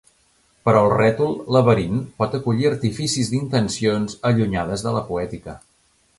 Però 0.67 0.79
el 0.85 0.93
rètol 0.93 1.35
«laberint» 1.55 1.99
pot 2.23 2.39
acollir 2.39 2.65
artificis 2.71 3.31
d'intencions 3.35 4.19
allunyades 4.31 4.87
de 4.89 4.97
la 4.99 5.07
poètica. 5.13 5.59